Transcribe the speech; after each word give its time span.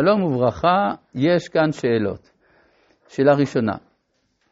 שלום 0.00 0.22
וברכה, 0.22 0.94
יש 1.14 1.48
כאן 1.48 1.72
שאלות. 1.72 2.30
שאלה 3.08 3.34
ראשונה, 3.34 3.72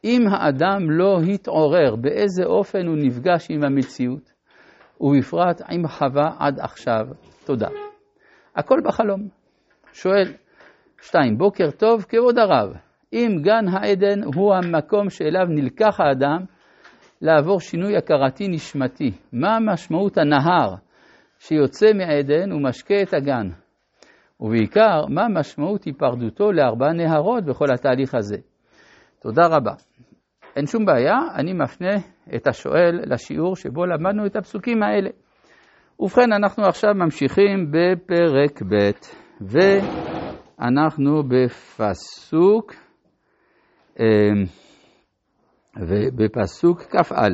אם 0.05 0.27
האדם 0.31 0.91
לא 0.91 1.21
התעורר 1.21 1.97
באיזה 1.97 2.45
אופן 2.45 2.87
הוא 2.87 2.97
נפגש 2.97 3.47
עם 3.51 3.65
המציאות, 3.65 4.33
ובפרט 5.01 5.63
עם 5.71 5.89
חווה 5.89 6.31
עד 6.39 6.61
עכשיו, 6.61 7.07
תודה. 7.45 7.69
הכל 8.57 8.81
בחלום. 8.85 9.29
שואל, 9.93 10.33
שתיים, 11.03 11.39
בוקר 11.39 11.71
טוב, 11.71 12.05
כבוד 12.09 12.39
הרב, 12.39 12.73
אם 13.13 13.37
גן 13.43 13.69
העדן 13.69 14.23
הוא 14.35 14.55
המקום 14.55 15.11
שאליו 15.11 15.47
נלקח 15.49 16.01
האדם 16.01 16.45
לעבור 17.23 17.61
שינוי 17.61 17.97
הכרתי 17.97 18.49
נשמתי, 18.49 19.11
מה 19.33 19.59
משמעות 19.61 20.19
הנהר 20.19 20.75
שיוצא 21.39 21.87
מעדן 21.93 22.53
ומשקה 22.53 23.03
את 23.03 23.15
הגן? 23.15 23.49
ובעיקר, 24.41 25.07
מה 25.09 25.29
משמעות 25.29 25.85
היפרדותו 25.85 26.53
לארבע 26.53 26.93
נהרות 26.93 27.45
בכל 27.45 27.67
התהליך 27.75 28.15
הזה. 28.15 28.37
תודה 29.23 29.47
רבה. 29.47 29.73
אין 30.57 30.67
שום 30.67 30.85
בעיה, 30.85 31.19
אני 31.35 31.53
מפנה 31.53 31.97
את 32.37 32.47
השואל 32.47 33.01
לשיעור 33.07 33.57
שבו 33.57 33.87
למדנו 33.87 34.27
את 34.27 34.37
הפסוקים 34.37 34.83
האלה. 34.83 35.11
ובכן, 36.01 36.33
אנחנו 36.33 36.65
עכשיו 36.65 36.95
ממשיכים 36.95 37.71
בפרק 37.71 38.63
ב', 38.63 38.91
ואנחנו 40.61 41.23
בפסוק, 41.29 42.75
אה, 44.01 44.07
בפסוק 46.17 46.83
כ"א. 46.83 47.29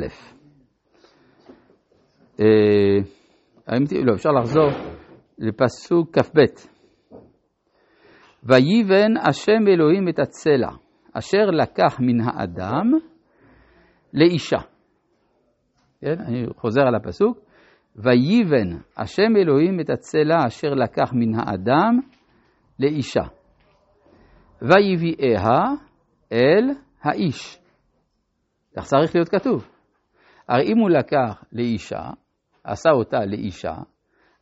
אה, 2.39 2.45
לא, 4.05 4.13
אפשר 4.15 4.29
לחזור 4.29 4.69
לפסוק 5.39 6.17
כ"ב. 6.19 6.39
ויבן 8.43 9.17
השם 9.17 9.67
אלוהים 9.67 10.09
את 10.09 10.19
הצלע, 10.19 10.69
אשר 11.13 11.45
לקח 11.45 11.99
מן 11.99 12.21
האדם 12.21 12.91
לאישה. 14.13 14.59
כן, 16.01 16.15
אני 16.27 16.45
חוזר 16.55 16.81
על 16.81 16.95
הפסוק. 16.95 17.39
ויבן 17.95 18.77
השם 18.97 19.35
אלוהים 19.37 19.79
את 19.79 19.89
הצלע 19.89 20.47
אשר 20.47 20.67
לקח 20.67 21.13
מן 21.13 21.39
האדם 21.39 21.99
לאישה. 22.79 23.23
ויביאיה 24.61 25.59
אל 26.31 26.69
האיש. 27.01 27.59
כך 28.77 28.85
צריך 28.85 29.15
להיות 29.15 29.29
כתוב. 29.29 29.67
הרי 30.49 30.63
אם 30.63 30.77
הוא 30.77 30.89
לקח 30.89 31.43
לאישה, 31.51 32.09
עשה 32.63 32.89
אותה 32.89 33.25
לאישה, 33.25 33.73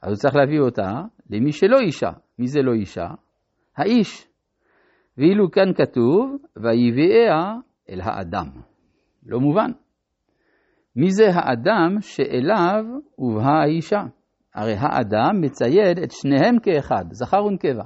אז 0.01 0.09
הוא 0.09 0.15
צריך 0.15 0.35
להביא 0.35 0.59
אותה 0.59 0.91
למי 1.29 1.51
שלא 1.51 1.79
אישה. 1.79 2.09
מי 2.39 2.47
זה 2.47 2.61
לא 2.61 2.73
אישה? 2.73 3.07
האיש. 3.77 4.27
ואילו 5.17 5.51
כאן 5.51 5.73
כתוב, 5.73 6.35
ויביאיה 6.57 7.53
אל 7.89 8.01
האדם. 8.01 8.47
לא 9.25 9.39
מובן. 9.39 9.71
מי 10.95 11.11
זה 11.11 11.25
האדם 11.33 11.97
שאליו 12.01 12.85
הובאה 13.15 13.61
האישה? 13.63 14.03
הרי 14.55 14.75
האדם 14.79 15.41
מציין 15.41 16.03
את 16.03 16.11
שניהם 16.11 16.59
כאחד, 16.59 17.05
זכר 17.11 17.45
ונקבה. 17.45 17.83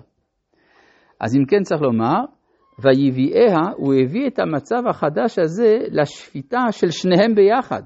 אז 1.19 1.35
אם 1.35 1.45
כן 1.45 1.63
צריך 1.63 1.81
לומר, 1.81 2.19
ויביאיה, 2.83 3.57
הוא 3.77 3.93
הביא 3.93 4.27
את 4.27 4.39
המצב 4.39 4.87
החדש 4.89 5.39
הזה 5.39 5.77
לשפיטה 5.91 6.71
של 6.71 6.91
שניהם 6.91 7.35
ביחד. 7.35 7.83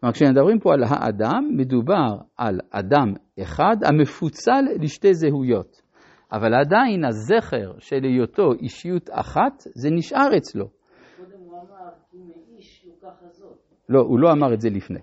כלומר, 0.00 0.12
כשמדברים 0.12 0.58
פה 0.58 0.72
על 0.72 0.82
האדם, 0.84 1.48
מדובר 1.56 2.16
על 2.36 2.60
אדם 2.70 3.12
אחד 3.42 3.76
המפוצל 3.84 4.64
לשתי 4.80 5.14
זהויות. 5.14 5.87
אבל 6.32 6.54
עדיין 6.54 7.04
הזכר 7.04 7.78
של 7.78 8.04
היותו 8.04 8.52
אישיות 8.52 9.10
אחת, 9.12 9.62
זה 9.74 9.90
נשאר 9.90 10.36
אצלו. 10.36 10.68
קודם 11.16 11.38
הוא 11.38 11.58
אמר, 11.58 11.90
כי 12.10 12.16
מאיש 12.16 12.86
לוקח 12.86 13.22
הזאת. 13.22 13.58
לא, 13.88 14.00
הוא 14.00 14.18
לא 14.18 14.32
אמר 14.32 14.54
את 14.54 14.60
זה 14.60 14.70
לפני. 14.70 15.00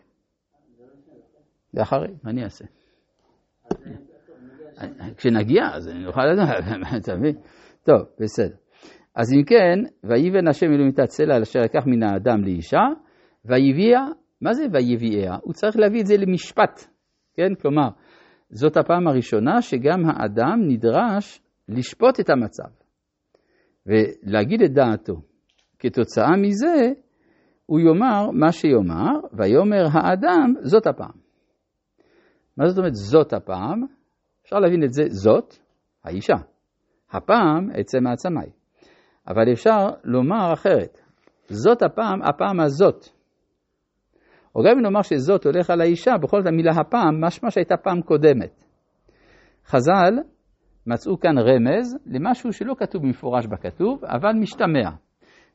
זה 1.72 1.82
אחרי, 1.82 2.08
מה 2.24 2.32
אני 2.32 2.44
אעשה? 2.44 2.66
כשנגיע, 5.18 5.64
אז 5.74 5.88
אני 5.88 6.08
אוכל 6.08 6.26
לדעת, 6.26 6.64
אתה 7.04 7.16
מבין? 7.16 7.36
טוב, 7.84 8.02
בסדר. 8.20 8.56
אז 9.16 9.34
אם 9.34 9.44
כן, 9.44 9.80
ויבן 10.04 10.48
השם 10.48 10.66
אלוהים 10.66 10.92
את 10.94 11.00
הצלע 11.00 11.42
אשר 11.42 11.60
לקח 11.60 11.84
מן 11.86 12.04
האדם 12.04 12.44
לאישה, 12.44 12.84
ויביאה, 13.46 14.06
מה 14.42 14.54
זה 14.54 14.66
ויביאיה? 14.74 15.36
הוא 15.42 15.54
צריך 15.54 15.78
להביא 15.78 16.02
את 16.02 16.06
זה 16.06 16.18
למשפט, 16.18 16.88
כן? 17.36 17.56
כלומר, 17.62 17.90
זאת 18.50 18.78
הפעם 18.78 19.08
הראשונה 19.08 19.62
שגם 19.62 20.04
האדם 20.06 20.60
נדרש 20.68 21.42
לשפוט 21.70 22.20
את 22.20 22.30
המצב 22.30 22.70
ולהגיד 23.86 24.62
את 24.62 24.74
דעתו. 24.74 25.22
כתוצאה 25.80 26.38
מזה, 26.38 26.92
הוא 27.66 27.80
יאמר 27.80 28.32
מה 28.32 28.52
שיאמר, 28.52 29.12
ויאמר 29.34 29.86
האדם, 29.92 30.54
זאת 30.62 30.88
הפעם. 30.88 31.26
מה 32.58 32.68
זאת 32.68 32.78
אומרת 32.78 32.96
זאת 32.96 33.34
הפעם? 33.34 33.84
אפשר 34.44 34.60
להבין 34.60 34.84
את 34.84 34.94
זה, 34.94 35.04
זאת, 35.10 35.56
האישה. 36.04 36.36
הפעם, 37.12 37.70
עצם 37.74 38.04
מעצמי. 38.04 38.52
אבל 39.28 39.52
אפשר 39.54 39.88
לומר 40.04 40.54
אחרת, 40.54 41.02
זאת 41.48 41.82
הפעם, 41.82 42.22
הפעם 42.22 42.60
הזאת. 42.60 43.10
או 44.56 44.64
גם 44.64 44.72
אם 44.78 44.82
נאמר 44.82 45.02
שזאת 45.02 45.46
הולך 45.46 45.70
על 45.70 45.82
האישה, 45.82 46.18
בכל 46.18 46.42
זאת 46.42 46.48
המילה 46.48 46.72
הפעם, 46.72 47.24
משמע 47.24 47.52
שהייתה 47.52 47.78
פעם 47.78 48.02
קודמת. 48.02 48.64
חז"ל 49.66 50.14
מצאו 50.88 51.20
כאן 51.20 51.38
רמז 51.38 51.98
למשהו 52.06 52.54
שלא 52.54 52.74
כתוב 52.78 53.02
במפורש 53.02 53.46
בכתוב, 53.46 54.06
אבל 54.06 54.34
משתמע, 54.40 54.90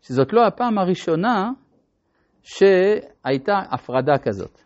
שזאת 0.00 0.32
לא 0.32 0.46
הפעם 0.46 0.78
הראשונה 0.78 1.50
שהייתה 2.42 3.58
הפרדה 3.70 4.18
כזאת. 4.18 4.60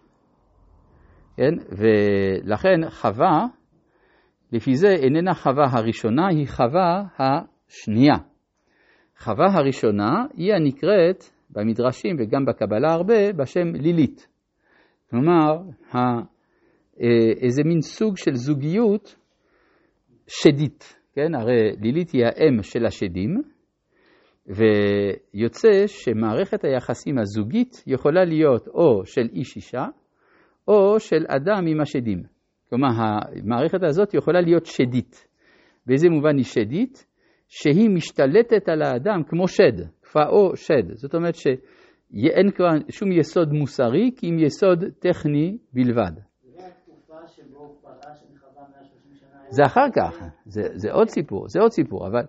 כן? 1.36 1.54
ולכן 1.68 2.90
חווה, 2.90 3.46
לפי 4.52 4.74
זה 4.74 4.88
איננה 4.88 5.34
חווה 5.34 5.64
הראשונה, 5.70 6.28
היא 6.28 6.46
חווה 6.48 7.02
השנייה. 7.18 8.16
חווה 9.18 9.46
הראשונה 9.54 10.24
היא 10.36 10.54
הנקראת 10.54 11.24
במדרשים 11.54 12.16
וגם 12.18 12.44
בקבלה 12.44 12.92
הרבה 12.92 13.32
בשם 13.32 13.74
לילית. 13.74 14.28
כלומר, 15.10 15.56
אה, 15.94 16.00
איזה 17.40 17.62
מין 17.64 17.80
סוג 17.80 18.16
של 18.16 18.34
זוגיות 18.34 19.16
שדית, 20.26 20.96
כן? 21.14 21.34
הרי 21.34 21.76
לילית 21.80 22.10
היא 22.10 22.24
האם 22.24 22.62
של 22.62 22.86
השדים, 22.86 23.42
ויוצא 24.46 25.86
שמערכת 25.86 26.64
היחסים 26.64 27.18
הזוגית 27.18 27.82
יכולה 27.86 28.24
להיות 28.24 28.68
או 28.68 29.06
של 29.06 29.28
איש 29.32 29.56
אישה, 29.56 29.84
או 30.68 31.00
של 31.00 31.24
אדם 31.28 31.66
עם 31.66 31.80
השדים. 31.80 32.22
כלומר, 32.68 32.88
המערכת 32.88 33.82
הזאת 33.82 34.14
יכולה 34.14 34.40
להיות 34.40 34.66
שדית. 34.66 35.28
באיזה 35.86 36.08
מובן 36.08 36.36
היא 36.36 36.44
שדית? 36.44 37.06
שהיא 37.48 37.90
משתלטת 37.90 38.68
על 38.68 38.82
האדם 38.82 39.22
כמו 39.28 39.48
שד, 39.48 39.82
כפאו 40.14 40.56
שד. 40.56 40.94
זאת 40.94 41.14
אומרת 41.14 41.34
שאין 41.34 42.50
כבר 42.54 42.68
שום 42.88 43.12
יסוד 43.12 43.52
מוסרי, 43.52 44.10
כי 44.16 44.30
אם 44.30 44.38
יסוד 44.38 44.84
טכני 44.98 45.58
בלבד. 45.72 46.12
זה 49.50 49.62
אחר 49.66 49.86
כך, 49.96 50.24
זה, 50.46 50.62
זה 50.74 50.92
עוד 50.92 51.08
סיפור, 51.08 51.48
זה 51.48 51.60
עוד 51.60 51.72
סיפור, 51.72 52.06
אבל... 52.06 52.22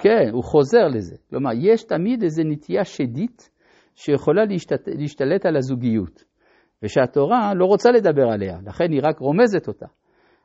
כן, 0.00 0.28
הוא 0.32 0.44
חוזר 0.44 0.88
לזה. 0.88 1.16
כלומר, 1.30 1.50
יש 1.54 1.84
תמיד 1.84 2.22
איזו 2.22 2.42
נטייה 2.44 2.84
שדית 2.84 3.50
שיכולה 3.94 4.44
להשתת, 4.44 4.88
להשתלט 4.88 5.46
על 5.46 5.56
הזוגיות, 5.56 6.24
ושהתורה 6.82 7.54
לא 7.54 7.64
רוצה 7.64 7.90
לדבר 7.90 8.28
עליה, 8.32 8.58
לכן 8.66 8.92
היא 8.92 9.00
רק 9.04 9.18
רומזת 9.18 9.68
אותה, 9.68 9.86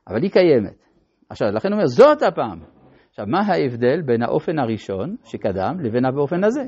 אבל 0.08 0.24
היא 0.24 0.32
קיימת. 0.32 0.86
עכשיו, 1.30 1.48
לכן 1.52 1.68
הוא 1.68 1.76
אומר, 1.76 1.88
זאת 1.88 2.22
הפעם. 2.22 2.77
עכשיו, 3.20 3.28
מה 3.28 3.40
ההבדל 3.40 4.02
בין 4.02 4.24
האופן 4.24 4.60
הראשון 4.60 5.16
שקדם 5.24 5.80
לבין 5.80 6.06
האופן 6.06 6.44
הזה? 6.44 6.62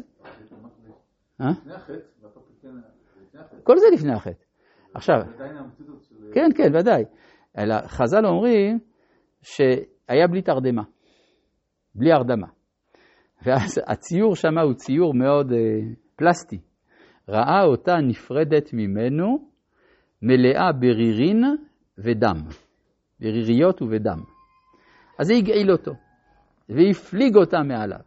אה? 1.41 1.51
כל 3.63 3.77
זה 3.77 3.85
לפני 3.93 4.13
החטא. 4.13 4.43
עכשיו, 4.93 5.15
כן, 6.33 6.49
כן, 6.55 6.75
ודאי. 6.75 7.03
אלא 7.57 7.75
חז"ל 7.87 8.25
אומרים 8.25 8.79
שהיה 9.41 10.27
בלי 10.27 10.41
תרדמה, 10.41 10.83
בלי 11.95 12.11
הרדמה. 12.11 12.47
ואז 13.45 13.81
הציור 13.87 14.35
שם 14.35 14.57
הוא 14.57 14.73
ציור 14.73 15.13
מאוד 15.13 15.51
uh, 15.51 15.55
פלסטי. 16.15 16.59
ראה 17.27 17.63
אותה 17.63 17.97
נפרדת 17.97 18.73
ממנו, 18.73 19.49
מלאה 20.21 20.71
ברירין 20.71 21.43
ודם, 21.97 22.37
בריריות 23.19 23.81
ובדם. 23.81 24.19
אז 25.19 25.27
זה 25.27 25.33
הגעיל 25.33 25.71
אותו, 25.71 25.91
והפליג 26.69 27.35
אותה 27.35 27.57
מעליו. 27.63 27.99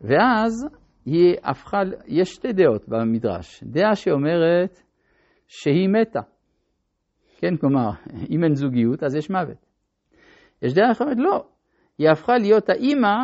ואז 0.00 0.66
היא 1.06 1.36
הפכה, 1.42 1.78
יש 2.06 2.28
שתי 2.34 2.52
דעות 2.52 2.88
במדרש. 2.88 3.64
דעה 3.64 3.94
שאומרת 3.94 4.80
שהיא 5.48 5.88
מתה. 5.88 6.20
כן, 7.38 7.56
כלומר, 7.56 7.90
אם 8.30 8.44
אין 8.44 8.54
זוגיות 8.54 9.02
אז 9.02 9.14
יש 9.14 9.30
מוות. 9.30 9.66
יש 10.62 10.74
דעה 10.74 10.92
אחרת, 10.92 11.16
לא. 11.16 11.44
היא 11.98 12.08
הפכה 12.10 12.38
להיות 12.38 12.68
האימא 12.68 13.16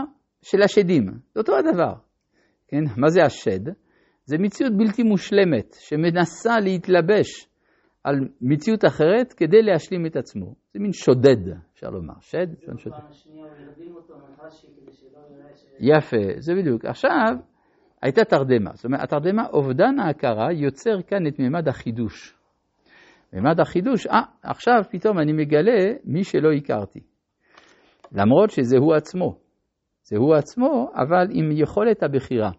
של 0.43 0.62
השדים. 0.62 1.05
זה 1.35 1.41
אותו 1.41 1.53
הדבר. 1.56 1.94
כן? 2.69 2.85
מה 2.97 3.09
זה 3.09 3.25
השד? 3.25 3.73
זה 4.25 4.37
מציאות 4.38 4.73
בלתי 4.77 5.03
מושלמת, 5.03 5.75
שמנסה 5.79 6.61
להתלבש 6.61 7.49
על 8.06 8.29
מציאות 8.41 8.85
אחרת 8.85 9.32
כדי 9.32 9.62
להשלים 9.62 10.06
את 10.06 10.17
עצמו. 10.17 10.55
זה 10.73 10.81
מין 10.81 10.93
שודד, 10.93 11.53
אפשר 11.75 11.91
לומר. 11.91 12.14
שד, 12.20 12.47
זה 12.61 12.67
מין 12.69 12.79
שודד. 12.79 12.97
פעם 12.97 13.12
שנייה 13.12 13.47
הוא 13.47 13.47
הרדים 13.47 13.94
אותו 13.94 14.14
מרש"י 14.19 14.67
כדי 14.67 14.93
שלא 14.93 15.19
יראה 15.31 15.56
ש... 15.56 15.64
יפה, 15.81 16.41
זה 16.41 16.55
בדיוק. 16.55 16.85
עכשיו, 16.85 17.37
הייתה 18.03 18.25
תרדמה. 18.25 18.70
זאת 18.75 18.85
אומרת, 18.85 19.00
התרדמה, 19.03 19.47
אובדן 19.53 19.99
ההכרה 19.99 20.53
יוצר 20.53 21.03
כאן 21.06 21.26
את 21.26 21.38
מימד 21.38 21.69
החידוש. 21.69 22.35
מימד 23.32 23.61
החידוש, 23.61 24.06
אה, 24.06 24.23
עכשיו 24.43 24.82
פתאום 24.91 25.19
אני 25.19 25.32
מגלה 25.32 25.93
מי 26.05 26.25
שלא 26.25 26.52
הכרתי. 26.52 27.00
למרות 28.12 28.50
שזה 28.50 28.76
הוא 28.79 28.94
עצמו. 28.94 29.38
זה 30.02 30.17
הוא 30.17 30.35
עצמו, 30.35 30.91
אבל 30.94 31.26
עם 31.31 31.50
יכולת 31.52 32.02
הבחירה. 32.02 32.50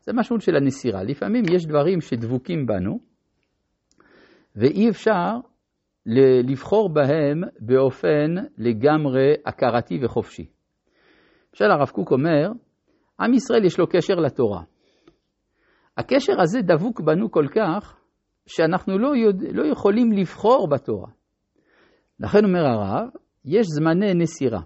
זה 0.00 0.12
משמעות 0.12 0.42
של 0.42 0.56
הנסירה. 0.56 1.02
לפעמים 1.02 1.44
יש 1.52 1.66
דברים 1.66 2.00
שדבוקים 2.00 2.66
בנו, 2.66 3.11
ואי 4.56 4.90
אפשר 4.90 5.30
לבחור 6.44 6.88
בהם 6.94 7.40
באופן 7.60 8.34
לגמרי 8.58 9.34
הכרתי 9.46 10.04
וחופשי. 10.04 10.46
למשל 11.52 11.70
הרב 11.70 11.88
קוק 11.88 12.10
אומר, 12.10 12.52
עם 13.20 13.34
ישראל 13.34 13.64
יש 13.64 13.78
לו 13.78 13.86
קשר 13.86 14.14
לתורה. 14.14 14.62
הקשר 15.96 16.40
הזה 16.40 16.60
דבוק 16.62 17.00
בנו 17.00 17.30
כל 17.30 17.46
כך, 17.54 17.96
שאנחנו 18.46 18.98
לא, 18.98 19.16
יודע, 19.16 19.48
לא 19.52 19.66
יכולים 19.66 20.12
לבחור 20.12 20.68
בתורה. 20.68 21.08
לכן 22.20 22.44
אומר 22.44 22.66
הרב, 22.66 23.08
יש 23.44 23.66
זמני 23.66 24.14
נסירה. 24.14 24.60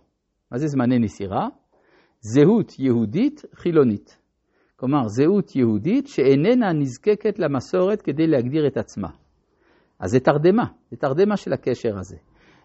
מה 0.52 0.58
זה 0.58 0.66
זמני 0.66 0.98
נסירה? 0.98 1.48
זהות 2.20 2.78
יהודית 2.78 3.42
חילונית. 3.54 4.18
כלומר, 4.76 5.08
זהות 5.08 5.56
יהודית 5.56 6.06
שאיננה 6.06 6.72
נזקקת 6.72 7.38
למסורת 7.38 8.02
כדי 8.02 8.26
להגדיר 8.26 8.66
את 8.66 8.76
עצמה. 8.76 9.08
אז 10.00 10.10
זה 10.10 10.20
תרדמה, 10.20 10.64
זה 10.90 10.96
תרדמה 10.96 11.36
של 11.36 11.52
הקשר 11.52 11.98
הזה. 11.98 12.16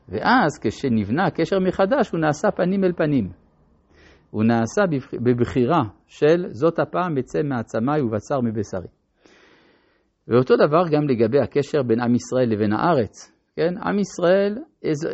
ואז 0.10 0.60
כשנבנה 0.62 1.26
הקשר 1.26 1.60
מחדש, 1.60 2.12
הוא 2.12 2.20
נעשה 2.20 2.52
פנים 2.52 2.84
אל 2.84 2.94
פנים. 2.94 3.30
הוא 4.32 4.44
נעשה 4.44 4.82
בבחירה 5.24 5.82
של 6.08 6.46
זאת 6.50 6.80
הפעם 6.80 7.18
אצא 7.18 7.40
מעצמי 7.44 8.02
ובשר 8.02 8.42
מבשרי. 8.42 8.88
ואותו 10.28 10.56
דבר 10.56 10.84
גם 10.92 11.08
לגבי 11.10 11.40
הקשר 11.40 11.84
בין 11.84 12.00
עם 12.00 12.16
ישראל 12.16 12.50
לבין 12.50 12.74
הארץ. 12.74 13.32
כן, 13.56 13.74
עם 13.78 14.00
ישראל, 14.00 14.58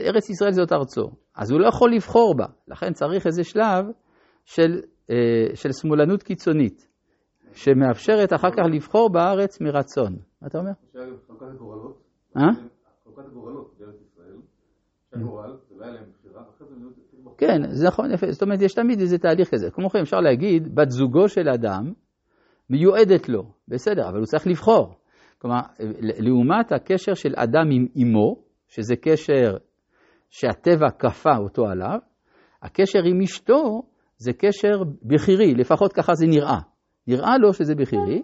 ארץ 0.08 0.30
ישראל 0.30 0.52
זאת 0.52 0.72
ארצו, 0.72 1.10
אז 1.36 1.52
הוא 1.52 1.60
לא 1.60 1.68
יכול 1.68 1.92
לבחור 1.94 2.36
בה, 2.38 2.46
לכן 2.68 2.94
צריך 2.94 3.28
איזה 3.28 3.44
שלב 3.44 3.86
של, 4.46 4.82
אה, 5.12 5.56
של 5.56 5.70
שמאלנות 5.72 6.24
קיצונית, 6.24 6.88
שמאפשרת 7.54 8.34
אחר 8.34 8.52
כך 8.52 8.64
לבחור 8.74 9.10
בארץ 9.10 9.62
מרצון. 9.62 10.16
מה 10.42 10.48
אתה 10.48 10.58
אומר? 10.58 10.72
אה? 12.38 12.44
לא. 17.24 17.32
כן, 17.38 17.62
זה 17.70 17.88
נכון, 17.88 18.12
יפה. 18.12 18.32
זאת 18.32 18.42
אומרת, 18.42 18.62
יש 18.62 18.74
תמיד 18.74 19.00
איזה 19.00 19.18
תהליך 19.18 19.50
כזה. 19.52 19.72
כמו 19.72 19.90
כן, 19.90 20.00
אפשר 20.00 20.20
להגיד, 20.20 20.76
בת 20.76 20.90
זוגו 20.90 21.28
של 21.28 21.50
אדם 21.50 21.94
מיועדת 22.70 23.30
לו, 23.30 23.44
בסדר, 23.68 24.10
אבל 24.10 24.18
הוא 24.18 24.26
צריך 24.26 24.48
לבחור. 24.48 25.00
כלומר, 25.40 25.60
לעומת 26.00 26.72
הקשר 26.72 27.14
של 27.14 27.34
אדם 27.36 27.72
עם 27.72 27.88
אמו, 28.02 28.36
שזה 28.68 28.96
קשר 28.96 29.58
שהטבע 30.30 30.90
כפה 31.00 31.38
אותו 31.38 31.68
עליו, 31.68 32.00
הקשר 32.62 33.00
עם 33.06 33.22
אשתו 33.22 33.82
זה 34.18 34.34
קשר 34.34 34.84
בכירי, 35.04 35.56
לפחות 35.56 35.94
ככה 35.94 36.14
זה 36.14 36.28
נראה. 36.28 36.60
נראה 37.08 37.38
לו 37.38 37.54
שזה 37.54 37.76
בכירי, 37.76 38.24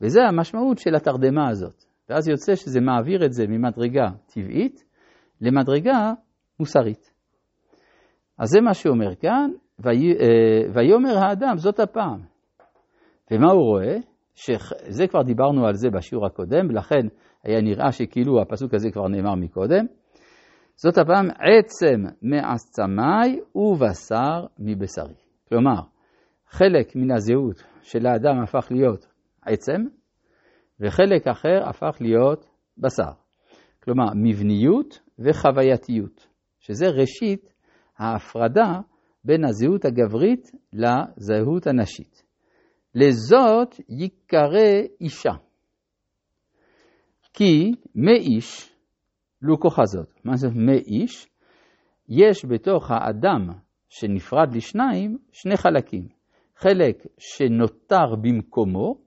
וזה 0.00 0.20
המשמעות 0.22 0.78
של 0.78 0.94
התרדמה 0.94 1.48
הזאת. 1.48 1.84
ואז 2.08 2.28
יוצא 2.28 2.54
שזה 2.54 2.80
מעביר 2.80 3.24
את 3.24 3.32
זה 3.32 3.46
ממדרגה 3.46 4.08
טבעית 4.34 4.84
למדרגה 5.40 6.12
מוסרית. 6.60 7.12
אז 8.38 8.48
זה 8.48 8.60
מה 8.60 8.74
שאומר 8.74 9.14
כאן, 9.14 9.50
אה, 9.86 9.92
ויאמר 10.74 11.18
האדם, 11.18 11.56
זאת 11.56 11.80
הפעם. 11.80 12.20
ומה 13.30 13.52
הוא 13.52 13.62
רואה? 13.62 13.96
שזה 14.34 15.06
כבר 15.10 15.22
דיברנו 15.22 15.66
על 15.66 15.74
זה 15.74 15.90
בשיעור 15.90 16.26
הקודם, 16.26 16.70
לכן 16.70 17.06
היה 17.44 17.60
נראה 17.60 17.92
שכאילו 17.92 18.42
הפסוק 18.42 18.74
הזה 18.74 18.90
כבר 18.90 19.08
נאמר 19.08 19.34
מקודם. 19.34 19.86
זאת 20.76 20.98
הפעם 20.98 21.28
עצם 21.30 22.02
מעצמי 22.22 23.40
ובשר 23.54 24.46
מבשרי. 24.58 25.14
כלומר, 25.48 25.80
חלק 26.48 26.96
מן 26.96 27.10
הזהות 27.10 27.62
של 27.82 28.06
האדם 28.06 28.42
הפך 28.42 28.68
להיות 28.70 29.06
עצם, 29.42 29.84
וחלק 30.84 31.26
אחר 31.28 31.68
הפך 31.68 31.96
להיות 32.00 32.46
בשר. 32.78 33.12
כלומר, 33.82 34.04
מבניות 34.14 35.00
וחווייתיות, 35.18 36.26
שזה 36.60 36.86
ראשית 36.86 37.54
ההפרדה 37.98 38.80
בין 39.24 39.44
הזהות 39.44 39.84
הגברית 39.84 40.50
לזהות 40.72 41.66
הנשית. 41.66 42.22
לזאת 42.94 43.80
ייקרא 43.88 44.82
אישה. 45.00 45.32
כי 47.32 47.72
מאיש, 47.94 48.72
לו 49.42 49.60
כוחזות. 49.60 50.20
מה 50.24 50.36
זה 50.36 50.48
מאיש? 50.54 51.28
יש 52.08 52.44
בתוך 52.44 52.90
האדם 52.90 53.48
שנפרד 53.88 54.54
לשניים 54.54 55.18
שני 55.32 55.56
חלקים. 55.56 56.08
חלק 56.56 57.06
שנותר 57.18 58.14
במקומו 58.22 59.03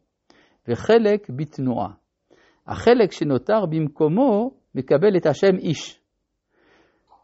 וחלק 0.68 1.30
בתנועה. 1.30 1.90
החלק 2.68 3.12
שנותר 3.12 3.66
במקומו 3.69 4.52
מקבל 4.75 5.18
את 5.18 5.25
השם 5.25 5.56
איש. 5.60 6.00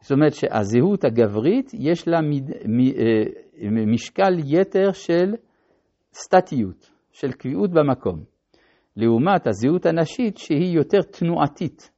זאת 0.02 0.12
אומרת 0.12 0.34
שהזהות 0.34 1.04
הגברית 1.04 1.72
יש 1.74 2.08
לה 2.08 2.22
מד, 2.22 2.50
מ, 2.68 2.80
אה, 2.80 3.86
משקל 3.94 4.34
יתר 4.46 4.92
של 4.92 5.34
סטטיות, 6.14 6.92
של 7.12 7.32
קביעות 7.32 7.70
במקום, 7.72 8.24
לעומת 8.96 9.48
הזהות 9.48 9.86
הנשית 9.86 10.38
שהיא 10.38 10.76
יותר 10.76 11.02
תנועתית, 11.02 11.92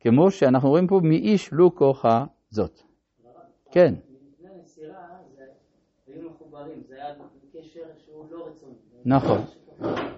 כמו 0.00 0.30
שאנחנו 0.30 0.68
רואים 0.68 0.86
פה 0.86 1.00
מאיש 1.02 1.52
לו 1.52 1.74
כוחה 1.74 2.24
זאת. 2.50 2.80
כן. 3.70 3.94
לא. 9.04 9.16
נכון, 9.16 9.38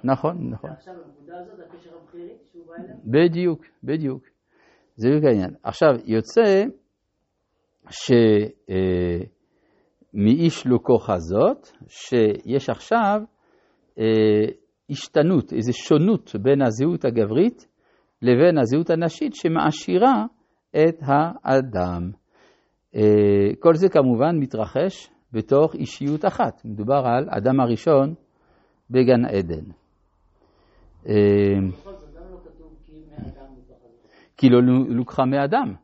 נכון, 0.05 0.51
נכון. 0.51 0.71
ועכשיו 0.71 0.95
בנקודה 0.95 1.39
הזאת 1.41 1.61
הקשר 1.61 1.91
הבכירי 2.03 2.37
שהוא 2.53 2.67
בא 2.67 2.73
אליהם? 2.75 2.99
בדיוק, 3.05 3.65
בדיוק. 3.85 4.23
זה 4.97 5.09
בדיוק 5.09 5.25
העניין. 5.25 5.55
עכשיו, 5.63 5.89
יוצא 6.05 6.65
שמאיש 10.13 10.67
לו 10.67 10.83
כוחה 10.83 11.19
זאת, 11.19 11.67
שיש 11.89 12.71
עכשיו 12.71 13.21
אה, 13.99 14.05
השתנות, 14.91 15.53
איזו 15.53 15.73
שונות 15.73 16.33
בין 16.43 16.63
הזהות 16.63 17.05
הגברית 17.05 17.67
לבין 18.23 18.59
הזהות 18.59 18.91
הנשית 18.91 19.35
שמעשירה 19.35 20.25
את 20.71 20.99
האדם. 21.03 22.11
אה, 22.97 23.55
כל 23.59 23.75
זה 23.75 23.89
כמובן 23.89 24.39
מתרחש 24.39 25.11
בתוך 25.33 25.75
אישיות 25.75 26.25
אחת. 26.25 26.65
מדובר 26.65 27.03
על 27.07 27.29
אדם 27.31 27.61
הראשון 27.61 28.15
בגן 28.93 29.25
עדן. 29.25 29.65
אה, 31.09 31.15
למה 31.55 31.71
לא 31.85 31.93
כי 34.37 34.49
לא 34.49 34.63
לוקחה 34.89 35.25
מאדם. 35.25 35.75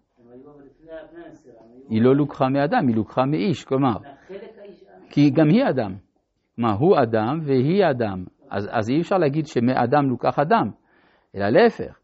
היא 1.88 2.02
לא 2.02 2.16
לוקחה 2.16 2.48
מאדם, 2.48 2.88
היא 2.88 2.96
לוקחה 2.96 3.24
מאיש. 3.24 3.64
כלומר. 3.64 3.96
כי 5.10 5.30
גם 5.30 5.48
היא 5.48 5.64
אדם. 5.70 5.96
כלומר, 6.56 6.72
הוא 6.72 6.96
אדם 7.02 7.40
והיא 7.44 7.84
אדם. 7.90 8.24
אז, 8.50 8.68
אז 8.70 8.90
אי 8.90 9.00
אפשר 9.00 9.18
להגיד 9.18 9.46
שמאדם 9.46 10.08
לוקח 10.08 10.38
אדם, 10.38 10.70
אלא 11.34 11.48
להפך. 11.48 11.98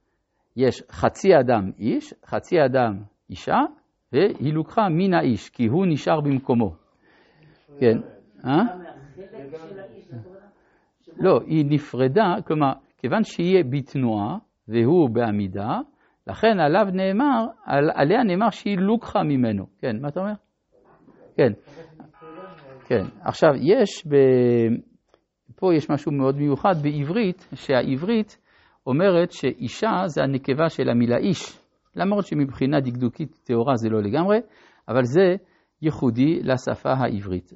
יש 0.57 0.83
חצי 0.91 1.29
אדם 1.41 1.71
איש, 1.79 2.15
חצי 2.27 2.57
אדם 2.65 3.03
אישה, 3.31 3.59
והיא 4.13 4.55
לוקחה 4.55 4.89
מן 4.89 5.15
האיש, 5.15 5.51
כי 5.51 5.67
הוא 5.67 5.87
נשאר 5.89 6.21
במקומו. 6.21 6.75
כן. 7.81 7.99
אה? 8.45 8.57
מהחלק 8.65 9.31
של 9.71 9.81
האיש, 9.81 10.07
הכוונה? 10.13 10.47
שבו- 11.01 11.04
לא, 11.19 11.41
היא 11.47 11.65
נפרדה, 11.69 12.35
כלומר, 12.47 12.73
כיוון 12.99 13.25
שהיא 13.25 13.65
בתנועה 13.71 14.37
והוא 14.69 15.11
בעמידה, 15.11 15.79
לכן 16.27 16.61
עליו 16.61 16.87
נאמר, 16.93 17.47
על, 17.65 17.91
עליה 17.95 18.23
נאמר 18.23 18.51
שהיא 18.51 18.79
לוקחה 18.79 19.23
ממנו. 19.23 19.67
כן, 19.79 19.97
מה 20.01 20.09
אתה 20.09 20.21
אומר? 20.21 20.33
כן. 21.37 21.53
כן. 22.87 23.05
עכשיו, 23.21 23.51
יש, 23.55 24.07
ב... 24.07 24.15
פה 25.57 25.75
יש 25.75 25.91
משהו 25.91 26.13
מאוד 26.13 26.37
מיוחד 26.37 26.75
בעברית, 26.83 27.49
שהעברית 27.55 28.39
אומרת 28.87 29.33
שאישה 29.33 30.03
זה 30.07 30.23
הנקבה 30.23 30.69
של 30.69 30.89
המילה 30.89 31.17
איש, 31.17 31.59
למרות 31.97 32.27
שמבחינה 32.27 32.81
דקדוקית 32.81 33.41
טהורה 33.45 33.77
זה 33.77 33.89
לא 33.89 34.03
לגמרי, 34.03 34.39
אבל 34.89 35.05
זה 35.05 35.35
ייחודי 35.83 36.43
לשפה 36.43 36.93
העברית. 36.93 37.53